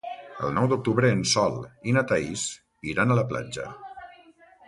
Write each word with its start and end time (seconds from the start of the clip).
El 0.45 0.53
nou 0.53 0.69
d'octubre 0.69 1.11
en 1.15 1.19
Sol 1.31 1.59
i 1.91 1.93
na 1.97 2.03
Thaís 2.13 2.47
iran 2.95 3.13
a 3.13 3.17
la 3.21 3.29
platja. 3.35 3.67